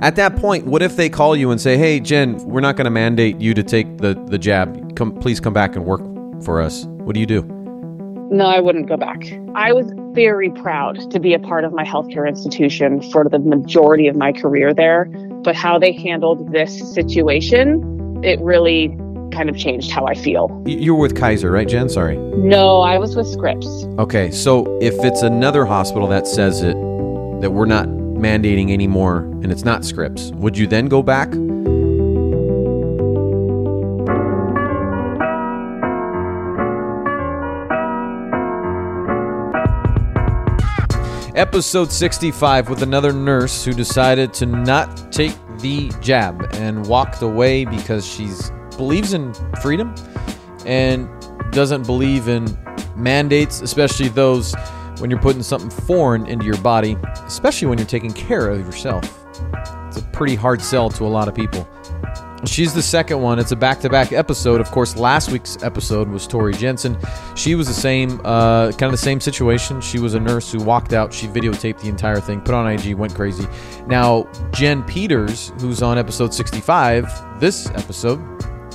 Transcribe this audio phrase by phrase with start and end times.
[0.00, 2.86] At that point, what if they call you and say, "Hey, Jen, we're not going
[2.86, 4.96] to mandate you to take the the jab.
[4.96, 6.02] Come, please come back and work
[6.42, 7.42] for us." What do you do?
[8.30, 9.22] No, I wouldn't go back.
[9.54, 14.08] I was very proud to be a part of my healthcare institution for the majority
[14.08, 15.04] of my career there.
[15.44, 18.88] But how they handled this situation, it really
[19.30, 20.62] kind of changed how I feel.
[20.64, 21.88] You're with Kaiser, right, Jen?
[21.88, 22.16] Sorry.
[22.16, 23.66] No, I was with Scripps.
[23.98, 26.74] Okay, so if it's another hospital that says it,
[27.40, 27.86] that we're not
[28.24, 31.28] mandating anymore, and it's not Scripps, would you then go back?
[41.36, 47.66] Episode 65 with another nurse who decided to not take the jab and walked away
[47.66, 48.30] because she
[48.78, 49.94] believes in freedom
[50.64, 51.08] and
[51.50, 52.46] doesn't believe in
[52.96, 54.54] mandates, especially those
[54.98, 59.04] when you're putting something foreign into your body, especially when you're taking care of yourself.
[59.88, 61.68] It's a pretty hard sell to a lot of people.
[62.46, 63.38] She's the second one.
[63.38, 64.60] It's a back-to-back episode.
[64.60, 66.98] Of course, last week's episode was Tori Jensen.
[67.34, 69.80] She was the same, uh, kind of the same situation.
[69.80, 71.12] She was a nurse who walked out.
[71.12, 73.46] She videotaped the entire thing, put on IG, went crazy.
[73.86, 78.20] Now, Jen Peters, who's on episode 65, this episode,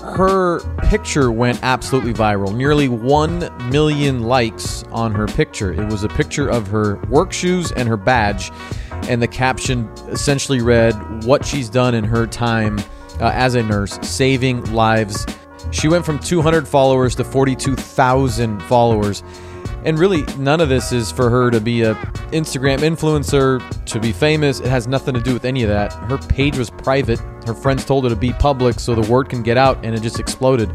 [0.01, 2.55] her picture went absolutely viral.
[2.55, 5.73] Nearly 1 million likes on her picture.
[5.73, 8.51] It was a picture of her work shoes and her badge,
[9.07, 10.93] and the caption essentially read,
[11.25, 12.79] What she's done in her time
[13.19, 15.25] uh, as a nurse, saving lives.
[15.71, 19.23] She went from 200 followers to 42,000 followers.
[19.85, 21.95] And really, none of this is for her to be a
[22.31, 24.59] Instagram influencer, to be famous.
[24.59, 25.93] It has nothing to do with any of that.
[25.93, 27.19] Her page was private.
[27.45, 30.01] Her friends told her to be public so the word can get out, and it
[30.01, 30.69] just exploded.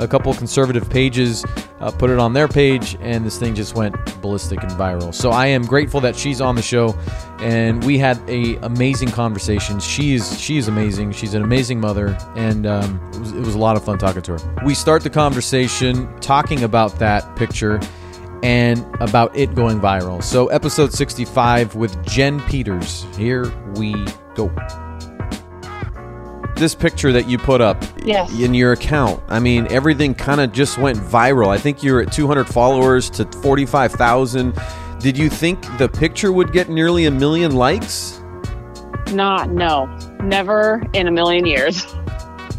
[0.00, 1.44] A couple conservative pages
[1.80, 5.14] uh, put it on their page, and this thing just went ballistic and viral.
[5.14, 6.96] So I am grateful that she's on the show,
[7.38, 9.80] and we had a amazing conversation.
[9.80, 11.12] She is she is amazing.
[11.12, 14.22] She's an amazing mother, and um, it, was, it was a lot of fun talking
[14.22, 14.54] to her.
[14.64, 17.80] We start the conversation talking about that picture
[18.42, 20.22] and about it going viral.
[20.22, 23.06] So, episode 65 with Jen Peters.
[23.16, 23.92] Here we
[24.34, 24.50] go.
[26.56, 28.32] This picture that you put up Yes.
[28.40, 31.48] in your account, I mean, everything kind of just went viral.
[31.48, 34.54] I think you're at 200 followers to 45,000.
[34.98, 38.20] Did you think the picture would get nearly a million likes?
[39.12, 39.86] Not, no,
[40.20, 41.86] never in a million years.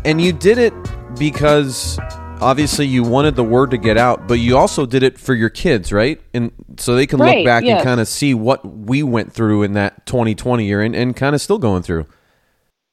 [0.05, 0.73] And you did it
[1.17, 1.99] because
[2.41, 5.49] obviously you wanted the word to get out, but you also did it for your
[5.49, 6.21] kids, right?
[6.33, 9.63] And so they can look Right, back and kind of see what we went through
[9.63, 12.05] in that 2020 year and, and kind of still going through.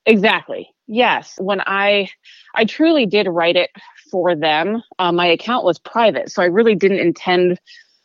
[0.04, 0.68] Exactly.
[0.86, 1.34] Yes.
[1.38, 2.08] When I,
[2.54, 3.70] I truly did write it
[4.10, 4.82] for them.
[4.98, 7.58] Uh, my account was private, so I really didn't intend.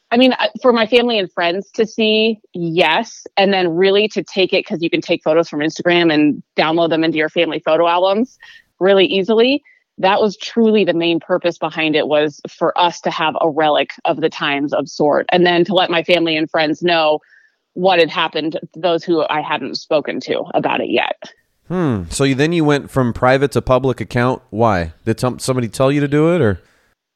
[0.10, 4.52] I mean, for my family and friends to see, yes, and then really to take
[4.52, 7.88] it because you can take photos from Instagram and download them into your family photo
[7.88, 8.38] albums
[8.80, 9.64] really easily.
[9.98, 13.92] That was truly the main purpose behind it was for us to have a relic
[14.06, 17.20] of the times of sort, and then to let my family and friends know
[17.74, 21.22] what had happened to those who I hadn't spoken to about it yet.
[21.68, 22.04] Hmm.
[22.10, 24.42] So you, then you went from private to public account.
[24.50, 24.94] Why?
[25.06, 26.62] Did some, somebody tell you to do it or?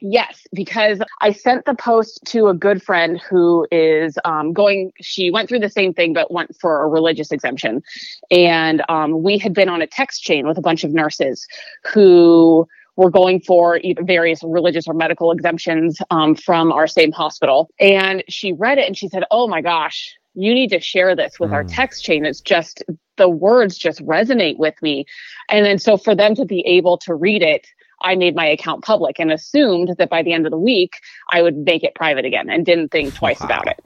[0.01, 4.91] Yes, because I sent the post to a good friend who is um, going.
[5.01, 7.81] She went through the same thing, but went for a religious exemption.
[8.29, 11.47] And um, we had been on a text chain with a bunch of nurses
[11.93, 12.67] who
[12.97, 17.69] were going for either various religious or medical exemptions um, from our same hospital.
[17.79, 21.39] And she read it and she said, Oh my gosh, you need to share this
[21.39, 21.73] with our Mm.
[21.73, 22.25] text chain.
[22.25, 22.83] It's just
[23.17, 25.05] the words just resonate with me.
[25.49, 27.65] And then so for them to be able to read it,
[28.01, 30.99] I made my account public and assumed that by the end of the week
[31.31, 33.79] I would make it private again and didn't think twice about it.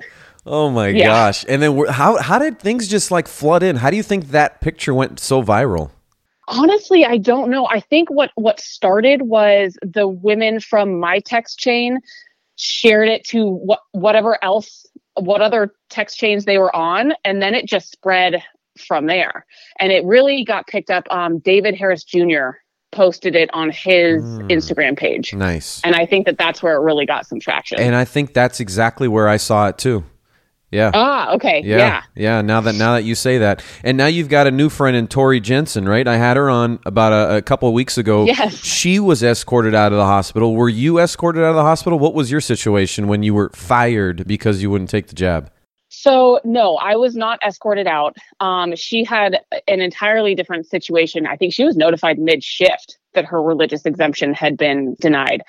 [0.46, 1.06] Oh my Yeah.
[1.06, 1.46] gosh!
[1.48, 3.78] And then how how did things just like flood in?
[3.78, 5.92] How do you think that picture went so viral?
[6.48, 7.68] Honestly, I don't know.
[7.68, 12.00] I think what what started was the women from my text chain
[12.56, 17.54] shared it to what whatever else what other text chains they were on and then
[17.54, 18.42] it just spread
[18.88, 19.46] from there.
[19.80, 22.52] And it really got picked up um David Harris Jr.
[22.92, 24.50] posted it on his Mm.
[24.50, 25.34] Instagram page.
[25.34, 25.82] Nice.
[25.84, 27.80] And I think that that's where it really got some traction.
[27.80, 30.04] And I think that's exactly where I saw it too.
[30.72, 30.92] Yeah.
[30.94, 31.64] ah, okay.
[31.66, 32.02] Yeah, yeah.
[32.16, 32.42] yeah.
[32.44, 35.08] Now that now that you say that, and now you've got a new friend in
[35.08, 36.08] Tori Jensen, right?
[36.08, 38.26] I had her on about a, a couple of weeks ago.
[38.26, 38.54] Yes.
[38.64, 40.54] she was escorted out of the hospital.
[40.56, 41.98] Were you escorted out of the hospital?
[41.98, 45.52] What was your situation when you were fired because you wouldn't take the jab?
[45.90, 48.16] So no, I was not escorted out.
[48.40, 51.26] Um, she had an entirely different situation.
[51.26, 55.42] I think she was notified mid shift that her religious exemption had been denied.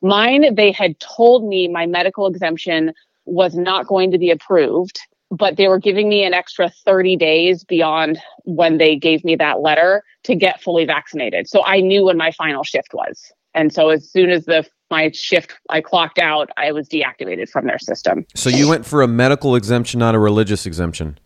[0.00, 2.92] Mine, they had told me my medical exemption
[3.26, 5.00] was not going to be approved
[5.30, 9.60] but they were giving me an extra 30 days beyond when they gave me that
[9.60, 11.48] letter to get fully vaccinated.
[11.48, 13.30] So I knew when my final shift was.
[13.54, 17.66] And so as soon as the my shift I clocked out, I was deactivated from
[17.66, 18.26] their system.
[18.34, 21.18] So you went for a medical exemption, not a religious exemption.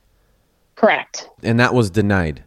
[0.74, 1.28] Correct.
[1.42, 2.42] And that was denied.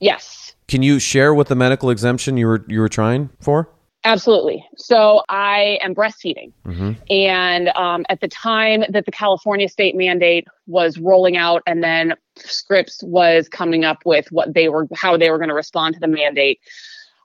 [0.00, 0.54] Yes.
[0.68, 3.68] Can you share what the medical exemption you were you were trying for?
[4.04, 4.64] Absolutely.
[4.76, 6.52] So I am breastfeeding.
[6.64, 6.92] Mm-hmm.
[7.10, 12.14] And um, at the time that the California state mandate was rolling out, and then
[12.36, 16.00] Scripps was coming up with what they were, how they were going to respond to
[16.00, 16.60] the mandate,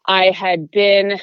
[0.07, 1.17] I had been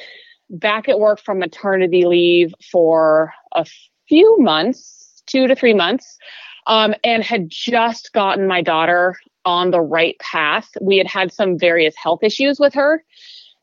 [0.52, 3.66] back at work from maternity leave for a
[4.08, 6.18] few months, two to three months,
[6.66, 10.68] um, and had just gotten my daughter on the right path.
[10.80, 13.02] We had had some various health issues with her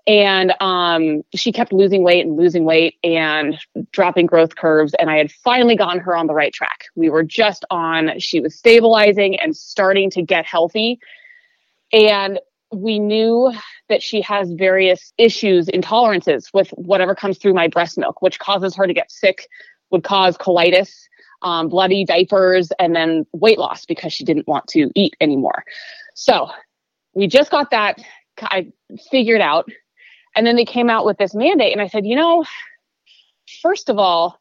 [0.10, 3.60] and um, she kept losing weight and losing weight and
[3.92, 7.24] dropping growth curves and i had finally gotten her on the right track we were
[7.24, 11.00] just on she was stabilizing and starting to get healthy
[11.94, 12.40] and
[12.72, 13.52] we knew
[13.88, 18.76] that she has various issues intolerances with whatever comes through my breast milk which causes
[18.76, 19.48] her to get sick
[19.92, 20.92] would cause colitis
[21.42, 25.64] um, bloody diapers and then weight loss because she didn't want to eat anymore.
[26.16, 26.50] So
[27.14, 28.00] we just got that
[28.42, 28.72] I
[29.10, 29.70] figured out
[30.36, 32.46] and then they came out with this mandate, and I said, you know,
[33.62, 34.40] first of all,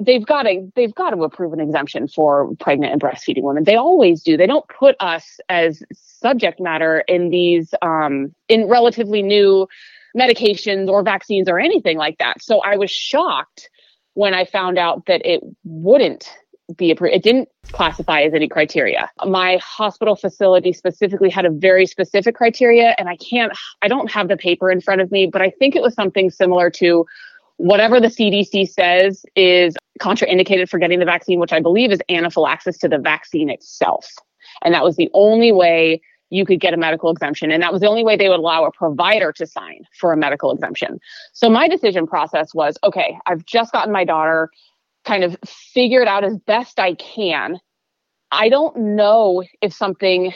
[0.00, 3.64] they've got to they've got to approve an exemption for pregnant and breastfeeding women.
[3.64, 4.36] They always do.
[4.36, 9.68] They don't put us as subject matter in these um, in relatively new
[10.16, 12.42] medications or vaccines or anything like that.
[12.42, 13.68] So I was shocked
[14.14, 16.32] when I found out that it wouldn't
[16.76, 17.14] be approved.
[17.14, 19.10] It didn't classify as any criteria.
[19.26, 23.52] My hospital facility specifically had a very specific criteria, and I can't,
[23.82, 26.30] I don't have the paper in front of me, but I think it was something
[26.30, 27.04] similar to
[27.56, 32.78] whatever the CDC says is contraindicated for getting the vaccine, which I believe is anaphylaxis
[32.78, 34.10] to the vaccine itself.
[34.62, 37.50] And that was the only way you could get a medical exemption.
[37.52, 40.16] And that was the only way they would allow a provider to sign for a
[40.16, 40.98] medical exemption.
[41.32, 44.50] So my decision process was okay, I've just gotten my daughter
[45.04, 47.60] kind of figured out as best I can.
[48.30, 50.32] I don't know if something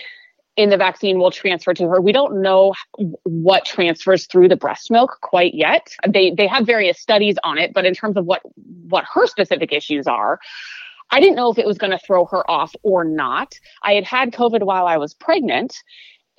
[0.58, 2.00] in the vaccine will transfer to her.
[2.00, 2.74] We don't know
[3.22, 5.94] what transfers through the breast milk quite yet.
[6.06, 8.42] They they have various studies on it, but in terms of what
[8.88, 10.40] what her specific issues are,
[11.10, 13.54] I didn't know if it was going to throw her off or not.
[13.84, 15.76] I had had COVID while I was pregnant,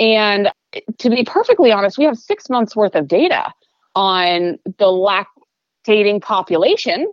[0.01, 0.51] and
[0.97, 3.53] to be perfectly honest, we have 6 months worth of data
[3.95, 5.25] on the
[5.87, 7.09] lactating population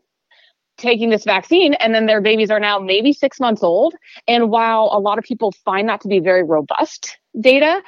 [0.76, 3.94] taking this vaccine and then their babies are now maybe six months old.
[4.28, 7.82] And while a lot of people find that to be very robust data,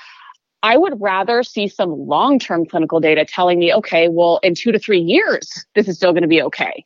[0.63, 4.73] I would rather see some long term clinical data telling me, okay, well, in two
[4.73, 6.85] to three years, this is still going to be okay.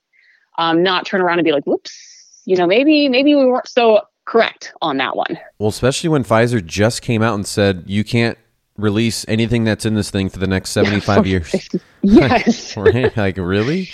[0.59, 4.03] Um, not turn around and be like, whoops, you know, maybe, maybe we weren't so
[4.27, 5.39] correct on that one.
[5.59, 8.37] Well, especially when Pfizer just came out and said you can't
[8.77, 11.69] release anything that's in this thing for the next 75 years.
[12.03, 12.77] yes.
[12.77, 13.17] right?
[13.17, 13.91] Like, really?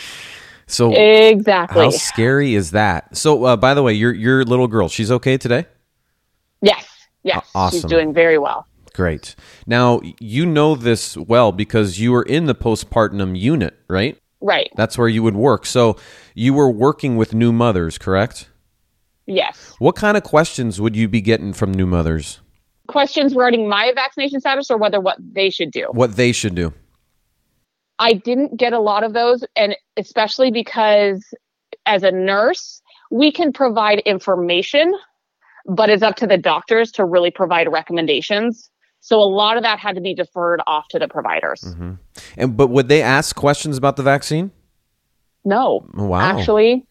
[0.69, 3.17] So exactly, how scary is that?
[3.17, 5.67] So, uh, by the way, your your little girl, she's okay today.
[6.61, 6.87] Yes,
[7.23, 7.81] yes, uh, awesome.
[7.81, 8.67] She's doing very well.
[8.95, 9.35] Great.
[9.67, 14.19] Now you know this well because you were in the postpartum unit, right?
[14.41, 14.71] Right.
[14.77, 15.67] That's where you would work.
[15.67, 15.97] So
[16.35, 18.49] you were working with new mothers, correct?
[19.27, 19.75] Yes.
[19.79, 22.41] What kind of questions would you be getting from new mothers?
[22.87, 25.87] Questions regarding my vaccination status or whether what they should do?
[25.93, 26.73] What they should do.
[27.99, 31.25] I didn't get a lot of those, and especially because
[31.87, 34.95] as a nurse, we can provide information,
[35.67, 38.71] but it's up to the doctors to really provide recommendations.
[39.01, 41.63] So a lot of that had to be deferred off to the providers.
[41.63, 41.95] Mm-hmm.
[42.37, 44.51] And but would they ask questions about the vaccine?
[45.45, 45.87] No.
[45.97, 46.21] Oh, wow.
[46.21, 46.87] Actually,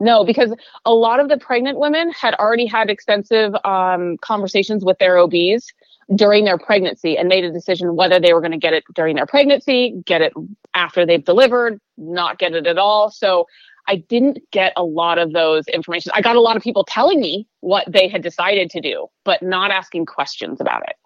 [0.00, 4.98] no, because a lot of the pregnant women had already had extensive um, conversations with
[4.98, 5.72] their OBs
[6.14, 9.16] during their pregnancy and made a decision whether they were going to get it during
[9.16, 10.32] their pregnancy, get it
[10.74, 13.10] after they've delivered, not get it at all.
[13.10, 13.46] So
[13.88, 16.12] I didn't get a lot of those information.
[16.14, 19.42] I got a lot of people telling me what they had decided to do, but
[19.42, 20.96] not asking questions about it.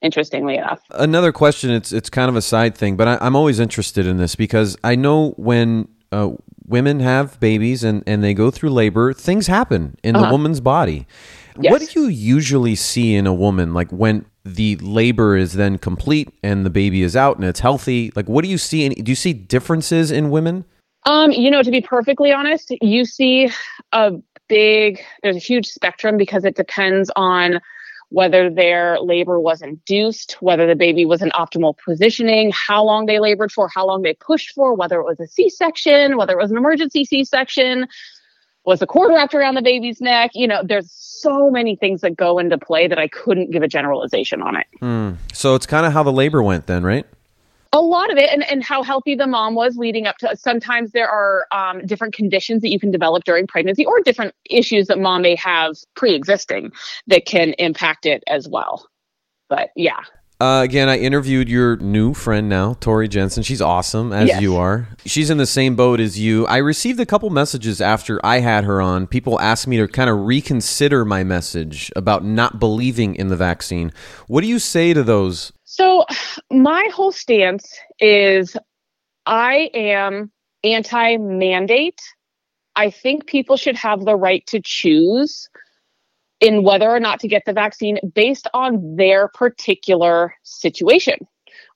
[0.00, 0.80] Interestingly enough.
[0.90, 1.70] Another question.
[1.70, 4.76] It's it's kind of a side thing, but I, I'm always interested in this because
[4.84, 6.30] I know when uh,
[6.64, 10.26] women have babies and, and they go through labor, things happen in uh-huh.
[10.26, 11.06] the woman's body.
[11.60, 11.72] Yes.
[11.72, 16.28] What do you usually see in a woman, like when the labor is then complete
[16.42, 18.12] and the baby is out and it's healthy?
[18.14, 18.88] Like, what do you see?
[18.88, 20.64] do you see differences in women?
[21.04, 23.50] Um, you know, to be perfectly honest, you see
[23.92, 24.12] a
[24.48, 27.60] big, there's a huge spectrum because it depends on
[28.10, 33.18] whether their labor was induced, whether the baby was in optimal positioning, how long they
[33.18, 36.42] labored for, how long they pushed for, whether it was a C section, whether it
[36.42, 37.86] was an emergency C section
[38.68, 40.30] was the cord wrapped around the baby's neck?
[40.34, 43.68] You know, there's so many things that go into play that I couldn't give a
[43.68, 44.66] generalization on it.
[44.80, 45.12] Hmm.
[45.32, 47.06] So it's kind of how the labor went then, right?
[47.72, 50.92] a lot of it and, and how healthy the mom was leading up to sometimes
[50.92, 54.98] there are um, different conditions that you can develop during pregnancy or different issues that
[54.98, 56.72] mom may have pre-existing
[57.06, 58.86] that can impact it as well
[59.48, 60.00] but yeah
[60.40, 63.42] uh, again, I interviewed your new friend now, Tori Jensen.
[63.42, 64.40] She's awesome, as Yes.
[64.40, 64.88] you are.
[65.04, 66.46] She's in the same boat as you.
[66.46, 69.08] I received a couple messages after I had her on.
[69.08, 73.92] People asked me to kind of reconsider my message about not believing in the vaccine.
[74.28, 75.52] What do you say to those?
[75.64, 76.04] So,
[76.52, 78.56] my whole stance is
[79.26, 80.30] I am
[80.62, 82.00] anti mandate.
[82.76, 85.48] I think people should have the right to choose
[86.40, 91.18] in whether or not to get the vaccine based on their particular situation.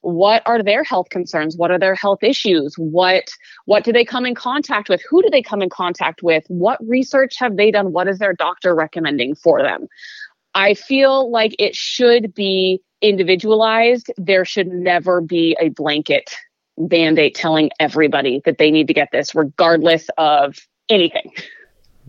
[0.03, 1.57] What are their health concerns?
[1.57, 2.75] What are their health issues?
[2.77, 3.31] What
[3.67, 5.01] what do they come in contact with?
[5.09, 6.45] Who do they come in contact with?
[6.49, 7.93] What research have they done?
[7.93, 9.87] What is their doctor recommending for them?
[10.55, 14.13] I feel like it should be individualized.
[14.17, 16.35] There should never be a blanket
[16.77, 21.33] mandate telling everybody that they need to get this, regardless of anything,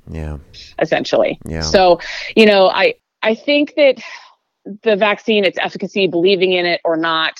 [0.10, 0.38] Yeah.
[0.82, 1.40] essentially.
[1.46, 1.62] Yeah.
[1.62, 2.00] So,
[2.36, 4.02] you know, I I think that
[4.84, 7.34] the vaccine, its efficacy, believing in it or not,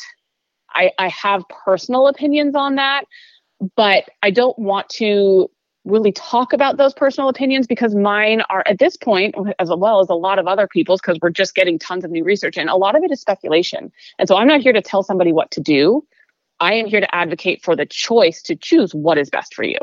[0.74, 3.06] I, I have personal opinions on that,
[3.76, 5.50] but I don't want to
[5.86, 10.10] really talk about those personal opinions because mine are at this point as well as
[10.10, 12.76] a lot of other people's because we're just getting tons of new research and a
[12.76, 15.60] lot of it is speculation and so i'm not here to tell somebody what to
[15.60, 16.02] do
[16.62, 19.78] i am here to advocate for the choice to choose what is best for you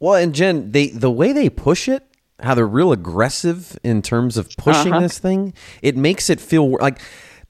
[0.00, 2.02] Well, and Jen, they the way they push it,
[2.42, 5.02] how they're real aggressive in terms of pushing Uh-huh.
[5.02, 5.52] this thing,
[5.82, 6.98] it makes it feel like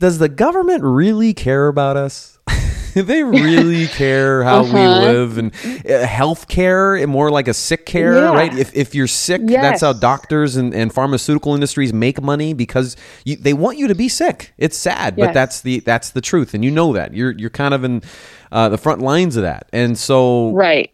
[0.00, 2.38] does the government really care about us?
[2.95, 5.00] they really care how we Uh-huh.
[5.00, 5.52] live and
[5.88, 8.35] uh, health care, and more like a sick care, Yeah.
[8.35, 8.52] right?
[8.52, 13.37] If, if you're sick, that's how doctors and, and pharmaceutical industries make money because you,
[13.37, 14.52] they want you to be sick.
[14.59, 17.75] It's sad, but that's the that's the truth, and you know that you're you're kind
[17.75, 18.02] of in
[18.50, 20.90] uh, the front lines of that, and so right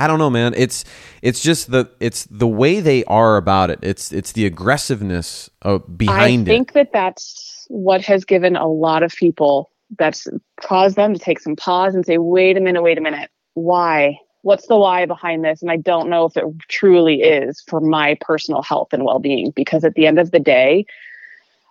[0.00, 0.54] I don't know, man.
[0.56, 0.84] It's
[1.20, 3.80] it's just the it's the way they are about it.
[3.82, 6.50] It's it's the aggressiveness of behind it.
[6.50, 6.74] I think it.
[6.74, 10.26] that that's what has given a lot of people that's
[10.62, 13.30] caused them to take some pause and say, wait a minute, wait a minute.
[13.54, 14.18] Why?
[14.42, 15.60] What's the why behind this?
[15.60, 19.52] And I don't know if it truly is for my personal health and well being,
[19.54, 20.86] because at the end of the day,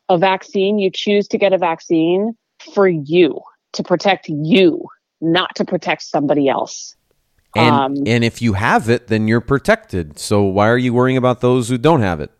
[0.07, 2.33] a vaccine, you choose to get a vaccine
[2.75, 3.41] for you,
[3.73, 4.85] to protect you,
[5.19, 6.95] not to protect somebody else.
[7.55, 10.19] And um, and if you have it, then you're protected.
[10.19, 12.31] So why are you worrying about those who don't have it?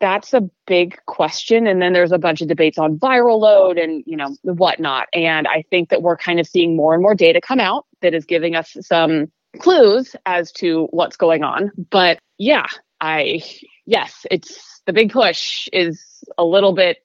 [0.00, 4.02] that's a big question and then there's a bunch of debates on viral load and
[4.06, 7.40] you know whatnot and i think that we're kind of seeing more and more data
[7.40, 12.66] come out that is giving us some clues as to what's going on but yeah
[13.00, 13.42] i
[13.86, 16.98] yes it's the big push is a little bit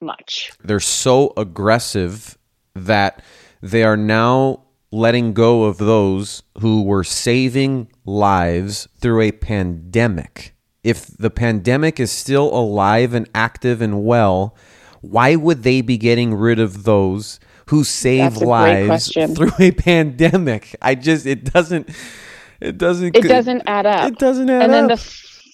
[0.00, 2.38] much They're so aggressive
[2.74, 3.22] that
[3.62, 10.54] they are now letting go of those who were saving lives through a pandemic.
[10.82, 14.56] If the pandemic is still alive and active and well,
[15.00, 19.52] why would they be getting rid of those who save That's a great lives through
[19.58, 20.74] a pandemic?
[20.82, 21.88] I just it doesn't
[22.60, 24.98] it doesn't it doesn't add up it doesn't add and then up.
[24.98, 25.04] the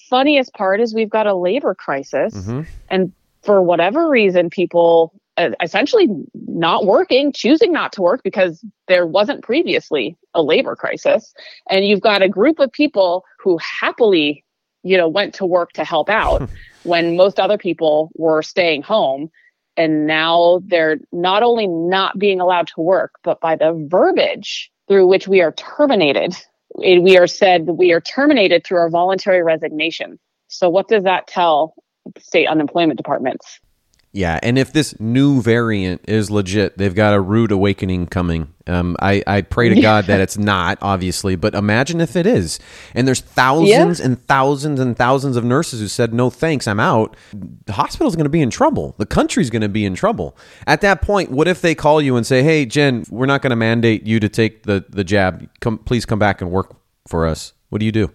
[0.09, 2.65] funniest part is we've got a labor crisis Mhm.
[2.89, 3.11] and
[3.43, 9.43] for whatever reason people Uh, essentially not working choosing not to work because there wasn't
[9.43, 11.31] previously a labor crisis.
[11.69, 14.43] And you've got a group of people who happily
[14.81, 16.49] you know went to work to help out
[16.83, 19.29] when most other people were staying home.
[19.75, 25.05] And now they're not only not being allowed to work but by the verbiage through
[25.05, 26.35] which we are terminated
[26.75, 30.19] we are said that we are terminated through our voluntary resignation.
[30.47, 31.75] So what does that tell
[32.19, 33.59] state unemployment departments
[34.17, 38.51] Yeah, and if this new variant is legit, they've got a rude awakening coming.
[38.65, 42.57] Um, I, I pray to God that it's not, obviously, but imagine if it is.
[42.95, 47.15] And there's thousands and thousands and thousands of nurses who said, no thanks, I'm out.
[47.31, 48.95] The hospital's going to be in trouble.
[48.97, 50.35] The country's going to be in trouble.
[50.65, 53.51] At that point, what if they call you and say, hey, Jen, we're not going
[53.51, 55.47] to mandate you to take the, the jab.
[55.59, 56.75] Come, please come back and work
[57.07, 57.53] for us.
[57.69, 58.11] What do you do?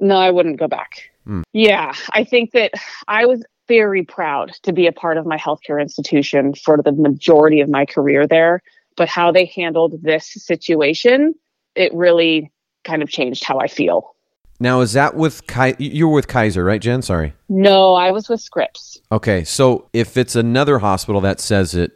[0.00, 1.10] No, I wouldn't go back.
[1.52, 2.72] Yeah, I think that
[3.06, 7.60] I was very proud to be a part of my healthcare institution for the majority
[7.60, 8.62] of my career there.
[8.96, 11.34] But how they handled this situation,
[11.74, 12.52] it really
[12.84, 14.14] kind of changed how I feel.
[14.60, 17.02] Now, is that with Ki- you were with Kaiser, right, Jen?
[17.02, 17.34] Sorry.
[17.48, 19.00] No, I was with Scripps.
[19.10, 21.92] Okay, so if it's another hospital that says it,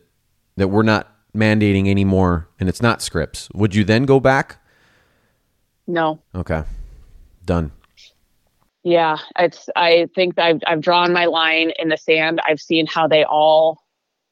[0.57, 4.57] that we're not mandating anymore, and it's not Scripps, would you then go back?
[5.87, 6.21] No.
[6.35, 6.65] Okay,
[7.45, 7.71] done.
[8.87, 9.69] Yeah, it's.
[9.75, 12.41] I think I've I've drawn my line in the sand.
[12.49, 13.83] I've seen how they all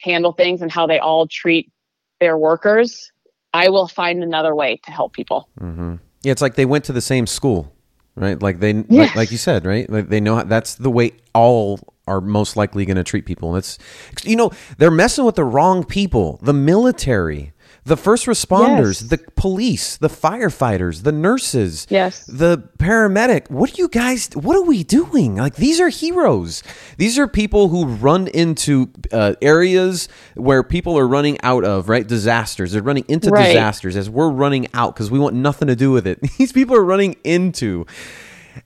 [0.00, 1.72] handle things and how they all treat
[2.20, 3.10] their workers.
[3.52, 5.48] I will find another way to help people.
[5.60, 5.96] Mm-hmm.
[6.22, 7.74] Yeah, it's like they went to the same school,
[8.14, 8.40] right?
[8.40, 9.08] Like they, Yes.
[9.08, 9.90] like, like you said, right?
[9.90, 13.52] Like they know how, that's the way all are most likely going to treat people.
[13.52, 13.76] That's,
[14.22, 16.38] you know, they're messing with the wrong people.
[16.42, 17.52] The military,
[17.86, 19.10] the first responders, Yes.
[19.10, 22.24] the police, the firefighters, the nurses, Yes.
[22.26, 23.50] the paramedic.
[23.50, 24.30] What are you guys?
[24.34, 25.36] What are we doing?
[25.36, 26.62] Like these are heroes.
[26.96, 32.06] These are people who run into uh, areas where people are running out of right
[32.06, 32.72] disasters.
[32.72, 33.48] They're running into Right.
[33.48, 36.20] disasters as we're running out because we want nothing to do with it.
[36.38, 37.84] These people are running into.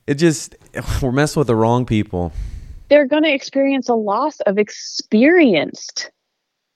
[0.07, 0.55] It just
[1.01, 2.31] we're messing with the wrong people.
[2.89, 6.09] they're going to experience a loss of experienced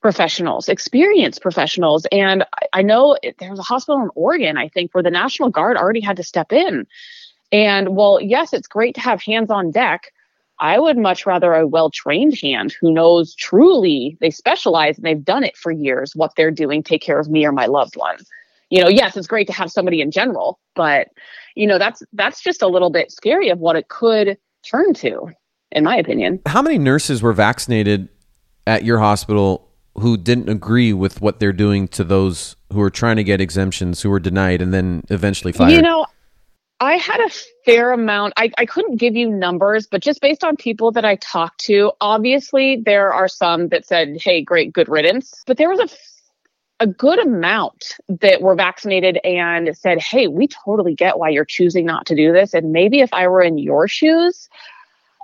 [0.03, 2.05] professionals, experienced professionals.
[2.11, 5.09] And I, I know it- there was a hospital in Oregon, I think, where the
[5.09, 6.85] National Guard already had to step in.
[7.51, 10.11] And well, yes, it's great to have hands on deck.
[10.59, 15.23] I would much rather a well trained hand who knows truly they specialize and they've
[15.23, 18.17] done it for years, what they're doing, take care of me or my loved one.
[18.69, 21.07] You know, yes, it's great to have somebody in general, but
[21.55, 25.29] you know, that's that's just a little bit scary of what it could turn to,
[25.71, 26.41] in my opinion.
[26.45, 28.09] How many nurses were vaccinated
[28.65, 33.17] at your hospital who didn't agree with what they're doing to those who are trying
[33.17, 35.71] to get exemptions, who were denied, and then eventually fired?
[35.71, 36.05] You know,
[36.79, 37.29] I had a
[37.65, 38.33] fair amount.
[38.37, 41.91] I, I couldn't give you numbers, but just based on people that I talked to,
[42.01, 45.43] obviously there are some that said, hey, great, good riddance.
[45.45, 45.87] But there was a
[46.79, 51.85] a good amount that were vaccinated and said, hey, we totally get why you're choosing
[51.85, 52.53] not to do this.
[52.53, 54.49] And maybe if I were in your shoes,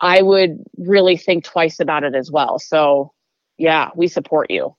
[0.02, 2.60] I would really think twice about it as well.
[2.60, 3.12] So,
[3.60, 4.74] yeah, we support you.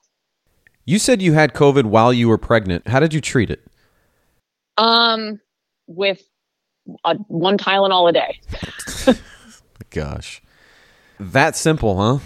[0.85, 2.87] you said you had COVID while you were pregnant.
[2.87, 3.61] How did you treat it?
[4.77, 5.39] Um,
[5.87, 6.21] with
[7.05, 9.19] a, one Tylenol a day.
[9.91, 10.41] Gosh,
[11.19, 12.23] that simple, huh?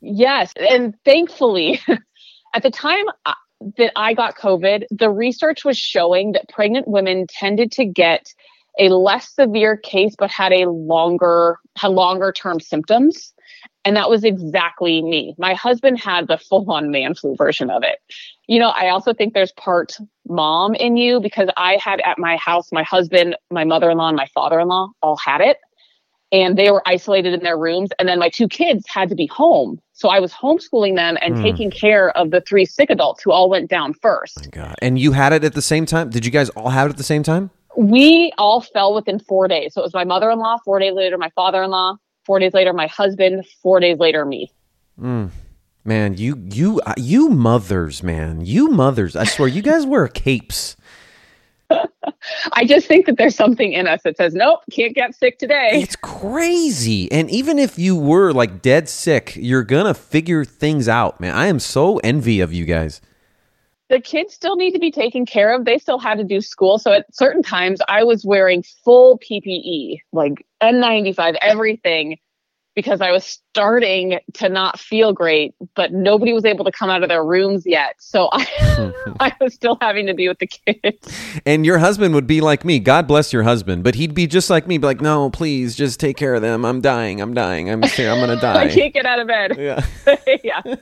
[0.00, 1.80] Yes, and thankfully,
[2.54, 3.34] at the time uh,
[3.78, 8.32] that I got COVID, the research was showing that pregnant women tended to get
[8.78, 13.32] a less severe case, but had a longer had longer term symptoms,
[13.88, 15.34] and that was exactly me.
[15.38, 17.98] My husband had the full on man flu version of it.
[18.46, 19.96] You know, I also think there's part
[20.28, 24.08] mom in you because I had at my house my husband, my mother in law,
[24.08, 25.56] and my father in law all had it
[26.30, 29.26] and they were isolated in their rooms and then my two kids had to be
[29.28, 31.42] home so i was homeschooling them and Hmm.
[31.42, 34.74] taking care of the three sick adults who all went down first God.
[34.82, 36.10] And you had it at the same time?
[36.10, 37.50] Did you guys all have it at the same time?
[37.78, 41.30] we all fell within four days so it was my mother-in-law four days later my
[41.30, 41.96] father-in-law
[42.28, 44.52] four days later my husband four days later me
[45.84, 49.16] Man, you you uh, you mothers, man, you mothers.
[49.16, 50.76] I swear, you guys wear capes.
[52.54, 55.70] i just think that there's something in us that says nope can't get sick today
[55.74, 57.12] It's crazy.
[57.12, 61.34] And even if you were like dead sick, you're gonna figure things out, man.
[61.34, 63.02] I am so envy of you guys.
[63.88, 65.64] The kids still need to be taken care of.
[65.64, 66.78] They still had to do school.
[66.78, 72.18] So at certain times, I was wearing full PPE, like N95, everything,
[72.74, 77.02] because I was starting to not feel great, but nobody was able to come out
[77.02, 77.96] of their rooms yet.
[77.98, 81.40] So I, I was still having to be with the kids.
[81.44, 82.78] And your husband would be like me.
[82.78, 85.98] God bless your husband, but he'd be just like me, be like, "No, please, just
[85.98, 86.64] take care of them.
[86.64, 87.20] I'm dying.
[87.20, 87.68] I'm dying.
[87.68, 88.10] I'm here.
[88.10, 88.64] I'm gonna die.
[88.64, 89.56] I can't get out of bed.
[89.58, 89.84] Yeah.
[90.44, 90.76] yeah.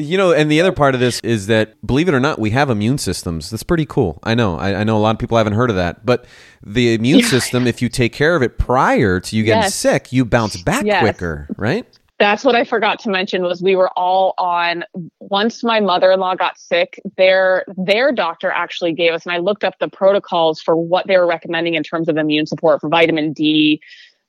[0.00, 2.50] You know, and the other part of this is that, believe it or not, we
[2.50, 3.50] have immune systems.
[3.50, 4.18] That's pretty cool.
[4.22, 4.56] I know.
[4.58, 6.26] I, I know a lot of people haven't heard of that, but
[6.64, 7.26] the immune Yeah.
[7.28, 9.74] system, if you take care of it prior to you getting Yes.
[9.74, 11.00] sick, you bounce back Yes.
[11.00, 11.86] quicker, right?
[12.18, 14.84] That's what I forgot to mention was we were all on
[15.20, 19.78] once my mother-in-law got sick, their their doctor actually gave us and I looked up
[19.80, 23.80] the protocols for what they were recommending in terms of immune support for vitamin D,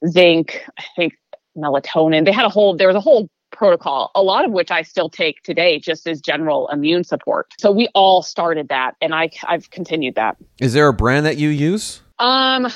[0.08, 1.14] zinc, I think
[1.58, 2.24] melatonin.
[2.24, 5.10] They had a whole there was a whole protocol, a lot of which I still
[5.10, 7.52] take today just as general immune support.
[7.60, 10.38] So we all started that and I I've continued that.
[10.60, 12.02] Is there a brand that you use?
[12.20, 12.68] Um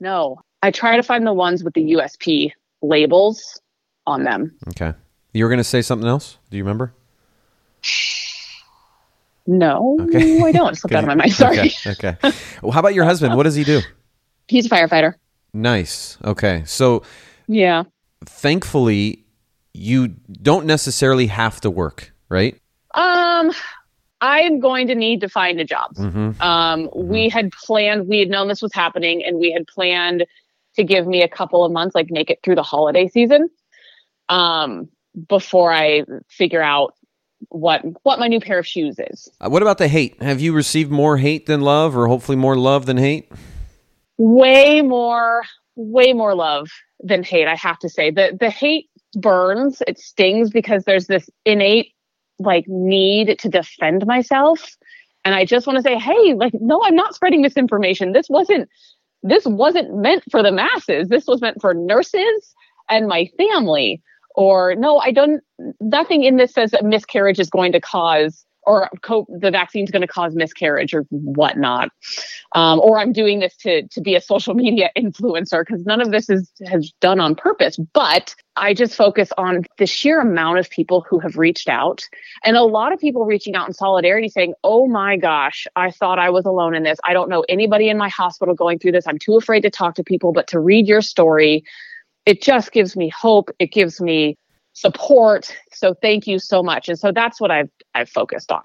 [0.00, 0.38] no.
[0.62, 3.60] I try to find the ones with the USP labels
[4.06, 4.54] on them.
[4.68, 4.92] Okay.
[5.32, 6.38] You were going to say something else?
[6.50, 6.94] Do you remember?
[9.46, 10.40] No, Okay.
[10.42, 10.72] I don't.
[10.72, 11.32] It slipped out of my mind.
[11.32, 11.58] Sorry.
[11.86, 11.90] Okay.
[12.14, 12.16] okay.
[12.62, 13.36] Well, how about your husband?
[13.36, 13.80] What does he do?
[14.48, 15.14] He's a firefighter.
[15.52, 16.16] Nice.
[16.24, 16.62] Okay.
[16.66, 17.02] So
[17.46, 17.84] Yeah.
[18.24, 19.23] thankfully,
[19.74, 22.58] you don't necessarily have to work, right?
[22.94, 23.52] Um,
[24.20, 25.94] I'm going to need to find a job.
[25.96, 26.40] Mm-hmm.
[26.40, 30.24] Um, we had planned, we had known this was happening, and we had planned
[30.76, 33.48] to give me a couple of months, like make it through the holiday season,
[34.28, 34.88] um,
[35.28, 36.94] before I figure out
[37.48, 39.28] what what my new pair of shoes is.
[39.40, 40.20] Uh, what about the hate?
[40.22, 43.30] Have you received more hate than love, or hopefully more love than hate?
[44.16, 45.42] Way more
[45.76, 46.68] way more love
[47.00, 48.10] than hate, I have to say.
[48.10, 51.92] The the hate burns, it stings because there's this innate
[52.38, 54.76] like need to defend myself.
[55.24, 58.12] And I just want to say, hey, like, no, I'm not spreading misinformation.
[58.12, 58.68] This wasn't
[59.22, 61.08] this wasn't meant for the masses.
[61.08, 62.54] This was meant for nurses
[62.90, 64.02] and my family.
[64.34, 65.42] Or no, I don't
[65.80, 69.90] nothing in this says that miscarriage is going to cause or co- the vaccine is
[69.90, 71.90] going to cause miscarriage or whatnot.
[72.54, 76.10] Um, or I'm doing this to to be a social media influencer because none of
[76.10, 77.76] this is has done on purpose.
[77.92, 82.02] But I just focus on the sheer amount of people who have reached out,
[82.44, 86.18] and a lot of people reaching out in solidarity, saying, "Oh my gosh, I thought
[86.18, 86.98] I was alone in this.
[87.04, 89.06] I don't know anybody in my hospital going through this.
[89.06, 91.64] I'm too afraid to talk to people, but to read your story."
[92.26, 93.50] It just gives me hope.
[93.58, 94.38] It gives me
[94.74, 95.56] support.
[95.72, 96.88] So thank you so much.
[96.88, 98.62] And so that's what I've I've focused on.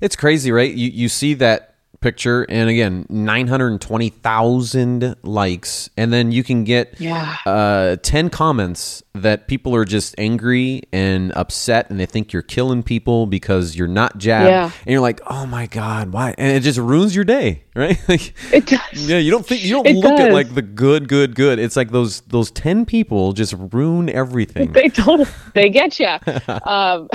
[0.00, 0.72] It's crazy, right?
[0.72, 1.67] You you see that
[2.00, 7.36] picture and again 920,000 likes and then you can get yeah.
[7.44, 12.84] uh 10 comments that people are just angry and upset and they think you're killing
[12.84, 14.70] people because you're not jabbed Yeah.
[14.86, 18.32] and you're like oh my god why and it just ruins your day right like
[18.52, 18.80] It does.
[19.08, 21.74] yeah you don't think you don't It look at like the good good good it's
[21.76, 26.06] like those those 10 people just ruin everything They totally they get you.
[26.64, 27.08] Um,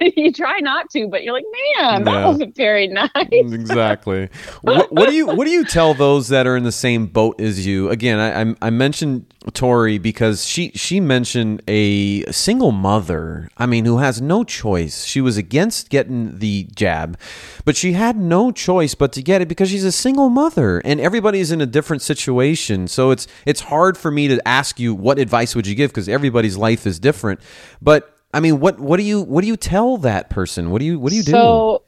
[0.16, 1.44] you try not to, but you're like,
[1.78, 3.10] man, that wasn't very nice.
[3.30, 4.28] exactly.
[4.62, 7.40] what, what do you What do you tell those that are in the same boat
[7.40, 7.90] as you?
[7.90, 13.50] Again, I I, I mentioned Tori because she she mentioned a single mother.
[13.58, 15.04] I mean, who has no choice.
[15.04, 17.18] She was against getting the jab,
[17.66, 20.98] but she had no choice but to get it because she's a single mother, and
[20.98, 22.88] everybody's in a different situation.
[22.88, 26.08] So it's it's hard for me to ask you what advice would you give because
[26.08, 27.40] everybody's life is different.
[27.82, 30.70] But I mean, what what do you what do you tell that person?
[30.70, 31.32] What do you what do you do?
[31.32, 31.82] So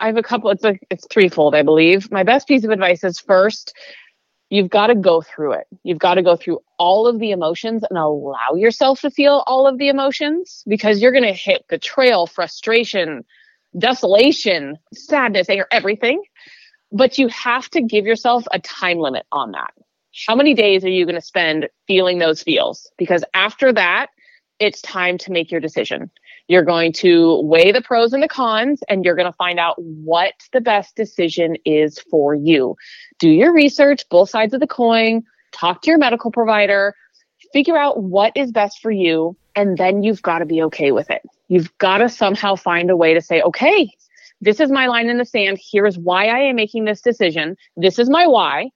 [0.00, 0.50] I have a couple.
[0.50, 2.10] It's like it's threefold, I believe.
[2.10, 3.74] My best piece of advice is first,
[4.50, 5.66] you've got to go through it.
[5.84, 9.66] You've got to go through all of the emotions and allow yourself to feel all
[9.68, 13.24] of the emotions because you're going to hit betrayal, frustration,
[13.78, 16.22] desolation, sadness, anger, everything.
[16.90, 19.72] But you have to give yourself a time limit on that.
[20.26, 22.90] How many days are you going to spend feeling those feels?
[22.98, 24.08] Because after that,
[24.64, 26.10] it's time to make your decision.
[26.48, 29.76] You're going to weigh the pros and the cons, and you're going to find out
[29.78, 32.76] what the best decision is for you.
[33.18, 35.22] Do your research, both sides of the coin,
[35.52, 36.94] talk to your medical provider,
[37.52, 41.10] figure out what is best for you, and then you've got to be okay with
[41.10, 41.22] it.
[41.48, 43.90] You've got to somehow find a way to say, okay,
[44.40, 45.58] this is my line in the sand.
[45.62, 47.56] Here's why I am making this decision.
[47.76, 48.70] This is my why,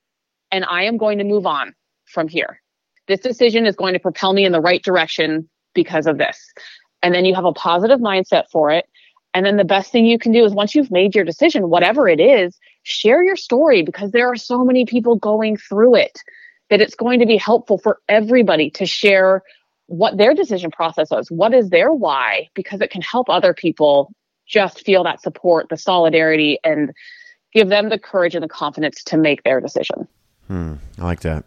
[0.51, 1.75] and I am going to move on
[2.07, 2.61] from here.
[3.09, 5.49] This decision is going to propel me in the right direction
[5.79, 6.53] because of this.
[7.03, 8.87] And then you have a positive mindset for it.
[9.33, 12.09] And then the best thing you can do is once you've made your decision, whatever
[12.09, 16.19] it is, share your story because there are so many people going through it
[16.71, 19.43] that it's going to be helpful for everybody to share
[19.87, 24.13] what their decision process was, what is their why, because it can help other people
[24.47, 26.91] just feel that support, the solidarity, and
[27.53, 30.09] give them the courage and the confidence to make their decision.
[30.49, 31.45] Hmm, I like that.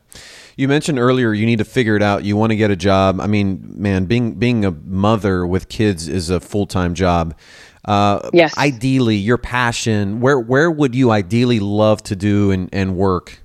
[0.55, 2.23] You mentioned earlier you need to figure it out.
[2.23, 3.19] You want to get a job.
[3.19, 7.35] I mean, man, being being a mother with kids is a full time job.
[7.83, 8.55] Uh, Yes.
[8.57, 10.21] Ideally, your passion.
[10.21, 13.41] Where where would you ideally love to do and, and work?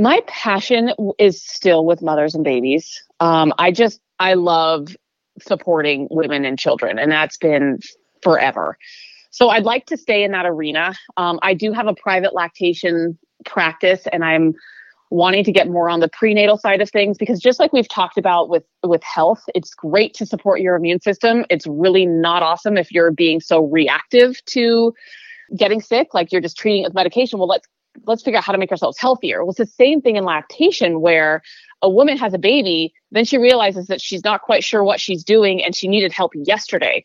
[0.00, 3.02] my passion is still with mothers and babies.
[3.20, 4.96] Um, I just I love
[5.40, 7.80] supporting women and children, and that's been
[8.22, 8.78] forever.
[9.30, 10.94] So I'd like to stay in that arena.
[11.16, 14.54] Um, I do have a private lactation practice, and I'm
[15.10, 18.16] wanting to get more on the prenatal side of things because just like we've talked
[18.16, 22.76] about with with health it's great to support your immune system it's really not awesome
[22.76, 24.94] if you're being so reactive to
[25.56, 27.66] getting sick like you're just treating it with medication well let's
[28.06, 29.42] let's figure out how to make ourselves healthier.
[29.44, 31.42] Well, it's the same thing in lactation where
[31.82, 35.24] a woman has a baby, then she realizes that she's not quite sure what she's
[35.24, 37.04] doing and she needed help yesterday.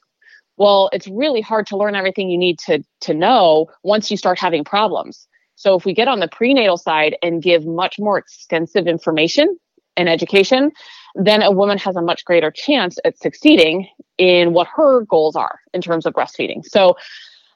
[0.58, 4.40] Well, it's really hard to learn everything you need to to know once you start
[4.40, 5.28] having problems.
[5.56, 9.58] So if we get on the prenatal side and give much more extensive information
[9.98, 10.72] and education,
[11.16, 13.88] then a woman has a much greater chance at succeeding
[14.18, 16.64] in what her goals are in terms of breastfeeding.
[16.66, 16.98] So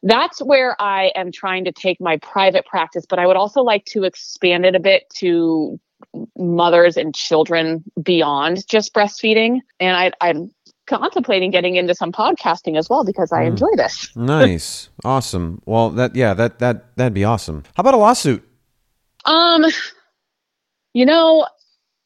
[0.03, 3.83] that's where I am trying to take my private practice, but I would also like
[3.85, 5.79] to expand it a bit to
[6.37, 9.59] mothers and children beyond just breastfeeding.
[9.79, 10.51] And I, I'm
[10.89, 14.09] contemplating getting into some podcasting as well because I enjoy this.
[14.15, 15.61] Nice, awesome.
[15.65, 17.63] Well, that yeah, that that that'd be awesome.
[17.75, 18.43] How about a lawsuit?
[19.25, 19.65] Um,
[20.93, 21.47] you know,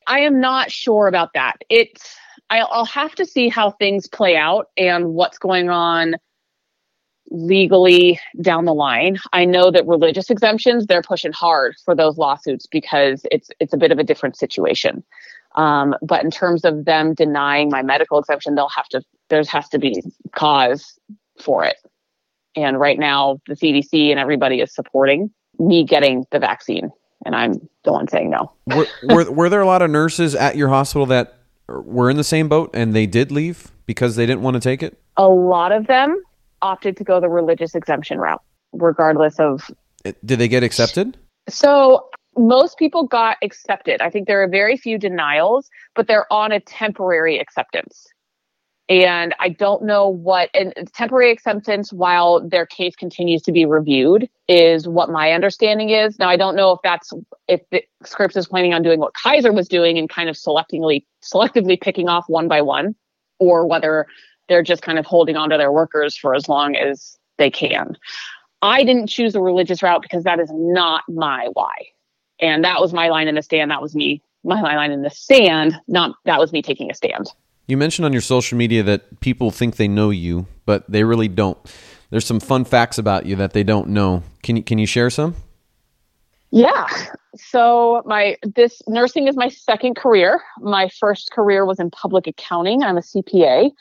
[0.08, 1.58] I am not sure about that.
[1.70, 2.16] It's
[2.50, 6.16] I'll have to see how things play out and what's going on
[7.32, 9.18] legally down the line.
[9.32, 13.78] I know that religious exemptions they're pushing hard for those lawsuits because it's it's a
[13.78, 15.04] bit of a different situation.
[15.56, 19.70] Um, but in terms of them denying my medical exemption, they'll have to there has
[19.70, 20.02] to be
[20.34, 20.98] cause
[21.40, 21.78] for it.
[22.56, 26.92] And right now, the CDC and everybody is supporting me getting the vaccine,
[27.26, 28.52] and I'm the one saying no.
[28.68, 32.24] were, were were there a lot of nurses at your hospital that were in the
[32.24, 35.00] same boat and they did leave because they didn't want to take it?
[35.18, 36.22] A lot of them
[36.64, 39.70] opted to go the religious exemption route, regardless of.
[40.04, 41.18] Did they get accepted?
[41.50, 44.02] So most people got accepted.
[44.02, 48.08] I think there are very few denials, but they're on a temporary acceptance.
[48.90, 54.30] And I don't know what and temporary acceptance while their case continues to be reviewed
[54.50, 56.20] is what my understanding is.
[56.20, 57.14] Now I don't know if that's
[57.48, 61.06] if the Scripps is planning on doing what Kaiser was doing and kind of selectively
[61.24, 62.94] selectively picking off one by one,
[63.40, 64.06] or whether
[64.48, 67.98] they're just kind of holding on to their workers for as long as they can.
[68.62, 71.74] I didn't choose the religious route because that is not my why.
[72.40, 73.72] And that was my line in the stand.
[73.72, 77.28] That was me, my line in the sand, not that was me taking a stand.
[77.68, 81.28] You mentioned on your social media that people think they know you, but they really
[81.28, 81.58] don't.
[82.10, 84.24] There's some fun facts about you that they don't know.
[84.44, 85.36] Can you can you share some?
[86.52, 86.88] Yeah.
[87.36, 90.42] So my this nursing is my second career.
[90.60, 92.84] My first career was in public accounting.
[92.84, 93.72] I'm a CPA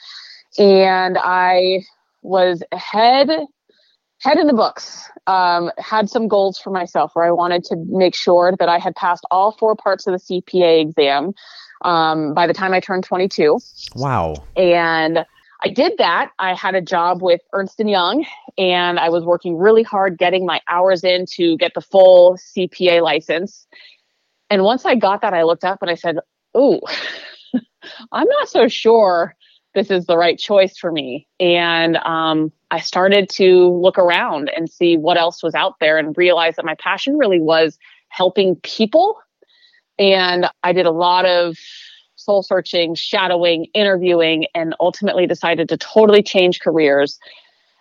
[0.59, 1.85] and I
[2.23, 3.31] was head
[4.23, 5.11] head in the books.
[5.27, 8.95] Um, had some goals for myself where I wanted to make sure that I had
[8.95, 11.33] passed all four parts of the CPA exam
[11.85, 13.59] um, by the time I turned 22.
[13.97, 14.35] Wow.
[14.57, 15.25] And
[15.65, 16.31] I did that.
[16.39, 18.25] I had a job with Ernst and Young,
[18.59, 23.01] and I was working really hard getting my hours in to get the full CPA
[23.03, 23.67] license.
[24.51, 26.19] And once I got that, I looked up and I said,
[26.57, 26.81] "Ooh,
[28.13, 29.37] I'm not so sure
[29.75, 34.71] this is the right choice for me." And um, I started to look around and
[34.71, 39.19] see what else was out there, and realize that my passion really was helping people
[39.99, 41.57] and I did a lot of
[42.17, 47.19] soul searching, shadowing, interviewing, and ultimately decided to totally change careers